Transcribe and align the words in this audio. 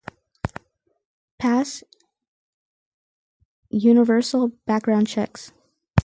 Pass 1.37 1.83
universal 3.69 4.47
background 4.65 5.05
checks. 5.05 5.51